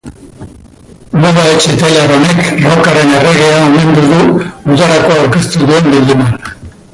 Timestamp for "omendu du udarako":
3.67-5.19